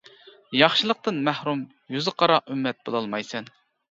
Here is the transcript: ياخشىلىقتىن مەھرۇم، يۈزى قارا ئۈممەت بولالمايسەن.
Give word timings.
ياخشىلىقتىن 0.59 1.19
مەھرۇم، 1.27 1.61
يۈزى 1.97 2.13
قارا 2.21 2.39
ئۈممەت 2.47 2.83
بولالمايسەن. 2.89 3.53